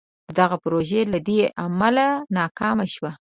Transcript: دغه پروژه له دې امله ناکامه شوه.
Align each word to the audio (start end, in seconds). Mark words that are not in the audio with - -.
دغه 0.39 0.55
پروژه 0.63 0.99
له 1.13 1.19
دې 1.27 1.39
امله 1.65 2.07
ناکامه 2.37 2.85
شوه. 2.93 3.11